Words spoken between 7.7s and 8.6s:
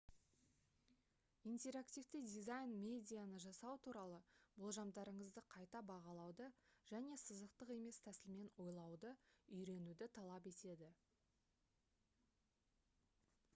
емес тәсілмен